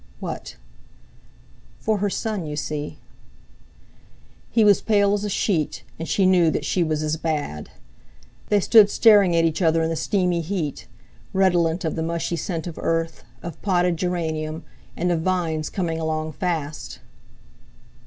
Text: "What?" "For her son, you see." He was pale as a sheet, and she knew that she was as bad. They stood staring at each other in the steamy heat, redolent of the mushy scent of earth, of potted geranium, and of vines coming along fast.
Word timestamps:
"What?" 0.19 0.55
"For 1.79 1.99
her 1.99 2.09
son, 2.09 2.43
you 2.47 2.55
see." 2.55 2.97
He 4.49 4.63
was 4.63 4.81
pale 4.81 5.13
as 5.13 5.23
a 5.23 5.29
sheet, 5.29 5.83
and 5.99 6.07
she 6.07 6.25
knew 6.25 6.49
that 6.49 6.65
she 6.65 6.83
was 6.83 7.03
as 7.03 7.17
bad. 7.17 7.69
They 8.49 8.61
stood 8.61 8.89
staring 8.89 9.35
at 9.35 9.45
each 9.45 9.61
other 9.61 9.83
in 9.83 9.91
the 9.91 9.95
steamy 9.95 10.41
heat, 10.41 10.87
redolent 11.33 11.85
of 11.85 11.95
the 11.95 12.01
mushy 12.01 12.35
scent 12.35 12.65
of 12.65 12.79
earth, 12.81 13.23
of 13.43 13.61
potted 13.61 13.95
geranium, 13.97 14.63
and 14.97 15.11
of 15.11 15.21
vines 15.21 15.69
coming 15.69 15.99
along 15.99 16.31
fast. 16.31 16.97